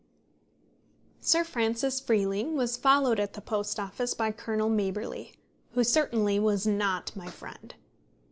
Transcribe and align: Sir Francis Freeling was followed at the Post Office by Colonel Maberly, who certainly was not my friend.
Sir 1.19 1.43
Francis 1.43 1.99
Freeling 1.99 2.55
was 2.55 2.75
followed 2.75 3.19
at 3.19 3.33
the 3.33 3.39
Post 3.41 3.79
Office 3.79 4.15
by 4.15 4.31
Colonel 4.31 4.67
Maberly, 4.67 5.35
who 5.73 5.83
certainly 5.83 6.39
was 6.39 6.65
not 6.65 7.15
my 7.15 7.29
friend. 7.29 7.75